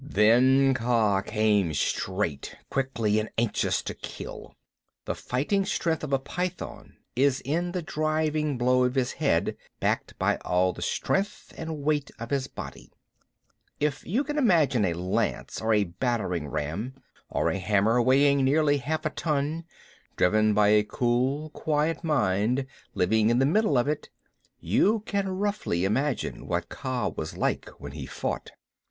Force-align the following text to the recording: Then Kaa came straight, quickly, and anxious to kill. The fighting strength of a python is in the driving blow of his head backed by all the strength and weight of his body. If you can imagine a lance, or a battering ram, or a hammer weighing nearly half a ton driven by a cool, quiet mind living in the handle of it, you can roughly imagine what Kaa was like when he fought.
Then 0.03 0.73
Kaa 0.73 1.21
came 1.21 1.75
straight, 1.75 2.55
quickly, 2.71 3.19
and 3.19 3.29
anxious 3.37 3.83
to 3.83 3.93
kill. 3.93 4.55
The 5.05 5.13
fighting 5.13 5.63
strength 5.63 6.03
of 6.03 6.11
a 6.11 6.17
python 6.17 6.97
is 7.15 7.39
in 7.41 7.71
the 7.71 7.83
driving 7.83 8.57
blow 8.57 8.83
of 8.83 8.95
his 8.95 9.11
head 9.11 9.55
backed 9.79 10.17
by 10.17 10.37
all 10.37 10.73
the 10.73 10.81
strength 10.81 11.53
and 11.55 11.83
weight 11.83 12.09
of 12.17 12.31
his 12.31 12.47
body. 12.47 12.91
If 13.79 14.03
you 14.03 14.23
can 14.23 14.39
imagine 14.39 14.85
a 14.85 14.95
lance, 14.95 15.61
or 15.61 15.71
a 15.71 15.83
battering 15.83 16.47
ram, 16.47 16.95
or 17.29 17.49
a 17.51 17.59
hammer 17.59 18.01
weighing 18.01 18.43
nearly 18.43 18.77
half 18.77 19.05
a 19.05 19.11
ton 19.11 19.65
driven 20.17 20.55
by 20.55 20.69
a 20.69 20.83
cool, 20.83 21.51
quiet 21.51 22.03
mind 22.03 22.65
living 22.95 23.29
in 23.29 23.37
the 23.37 23.45
handle 23.45 23.77
of 23.77 23.87
it, 23.87 24.09
you 24.59 25.01
can 25.01 25.29
roughly 25.29 25.85
imagine 25.85 26.47
what 26.47 26.69
Kaa 26.69 27.09
was 27.09 27.37
like 27.37 27.69
when 27.79 27.91
he 27.91 28.07
fought. 28.07 28.49